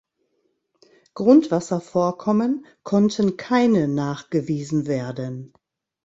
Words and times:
Grundwasservorkommen 1.13 2.65
konnten 2.81 3.37
keine 3.37 3.87
nachgewiesen 3.87 4.87
werden. 4.87 5.53